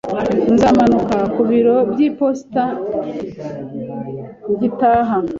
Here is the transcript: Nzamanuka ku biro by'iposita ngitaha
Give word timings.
Nzamanuka 0.53 1.17
ku 1.33 1.41
biro 1.49 1.75
by'iposita 1.91 2.63
ngitaha 4.51 5.17